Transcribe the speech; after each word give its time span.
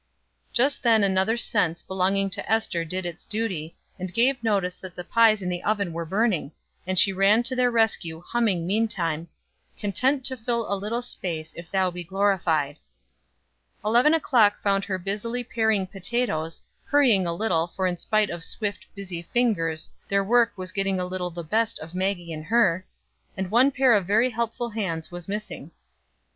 Just 0.51 0.81
then 0.81 1.03
another 1.03 1.37
sense 1.37 1.83
belonging 1.83 2.31
to 2.31 2.51
Ester 2.51 2.83
did 2.83 3.05
its 3.05 3.27
duty, 3.27 3.77
and 3.99 4.11
gave 4.11 4.43
notice 4.43 4.77
that 4.77 4.95
the 4.95 5.03
pies 5.03 5.43
in 5.43 5.49
the 5.49 5.61
oven 5.61 5.93
were 5.93 6.07
burning; 6.07 6.51
and 6.87 6.97
she 6.97 7.13
ran 7.13 7.43
to 7.43 7.55
their 7.55 7.69
rescue, 7.69 8.23
humming 8.25 8.65
meantime: 8.65 9.27
"Content 9.79 10.25
to 10.25 10.35
fill 10.35 10.65
a 10.67 10.73
little 10.73 11.03
space 11.03 11.53
If 11.53 11.69
thou 11.69 11.91
be 11.91 12.03
glorified." 12.03 12.77
Eleven 13.85 14.15
o'clock 14.15 14.59
found 14.63 14.85
her 14.85 14.97
busily 14.97 15.43
paring 15.43 15.85
potatoes 15.85 16.63
hurrying 16.85 17.27
a 17.27 17.33
little, 17.35 17.67
for 17.67 17.85
in 17.85 17.97
spite 17.97 18.31
of 18.31 18.43
swift, 18.43 18.83
busy 18.95 19.21
fingers 19.21 19.87
their 20.09 20.23
work 20.23 20.51
was 20.57 20.71
getting 20.71 20.99
a 20.99 21.05
little 21.05 21.29
the 21.29 21.43
best 21.43 21.77
of 21.77 21.93
Maggie 21.93 22.33
and 22.33 22.45
her, 22.45 22.87
and 23.37 23.51
one 23.51 23.69
pair 23.69 23.93
of 23.93 24.07
very 24.07 24.31
helpful 24.31 24.71
hands 24.71 25.11
was 25.11 25.27
missing. 25.27 25.69